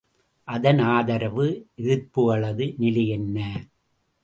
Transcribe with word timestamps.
அதன் 0.47 0.79
ஆதரவு 0.79 1.45
எதிர்ப்புகளது 1.77 2.67
நிலையென்ன. 2.77 3.37